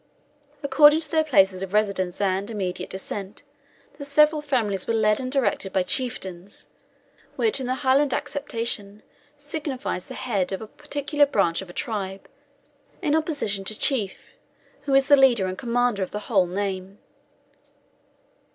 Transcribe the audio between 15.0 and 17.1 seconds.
the leader and commander of the whole name.